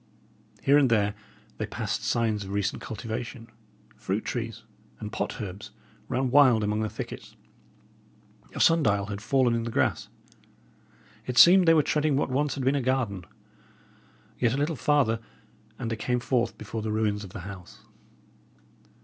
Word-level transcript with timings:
Here 0.63 0.79
and 0.79 0.89
there, 0.89 1.13
they 1.59 1.67
passed 1.67 2.03
signs 2.03 2.43
of 2.43 2.49
recent 2.49 2.81
cultivation; 2.81 3.45
fruit 3.95 4.25
trees 4.25 4.63
and 4.99 5.11
pot 5.11 5.39
herbs 5.39 5.69
ran 6.07 6.31
wild 6.31 6.63
among 6.63 6.79
the 6.79 6.89
thicket; 6.89 7.35
a 8.55 8.59
sun 8.59 8.81
dial 8.81 9.05
had 9.05 9.21
fallen 9.21 9.53
in 9.53 9.61
the 9.61 9.69
grass; 9.69 10.07
it 11.27 11.37
seemed 11.37 11.67
they 11.67 11.75
were 11.75 11.83
treading 11.83 12.15
what 12.17 12.31
once 12.31 12.55
had 12.55 12.65
been 12.65 12.73
a 12.73 12.81
garden. 12.81 13.25
Yet 14.39 14.53
a 14.55 14.57
little 14.57 14.75
farther 14.75 15.19
and 15.77 15.91
they 15.91 15.95
came 15.95 16.19
forth 16.19 16.57
before 16.57 16.81
the 16.81 16.91
ruins 16.91 17.23
of 17.23 17.29
the 17.33 17.41
house. 17.41 17.81